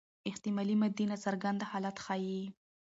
احتمالي 0.29 0.75
ماضي 0.81 1.03
ناڅرګند 1.11 1.61
حالت 1.69 1.95
ښيي. 2.05 2.41